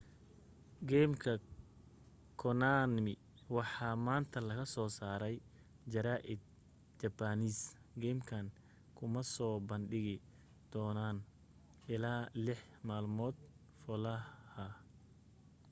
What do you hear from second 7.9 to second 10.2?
geemkan kuma soo bandhigi